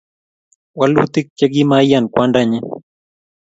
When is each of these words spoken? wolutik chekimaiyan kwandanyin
wolutik 0.77 1.27
chekimaiyan 1.37 2.05
kwandanyin 2.13 2.65